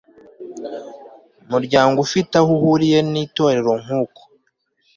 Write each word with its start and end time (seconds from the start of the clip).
muryango 1.51 1.97
ufite 2.05 2.33
aho 2.41 2.49
uhuriye 2.57 2.99
n 3.11 3.13
itorero 3.25 3.73
nkuko 3.83 4.21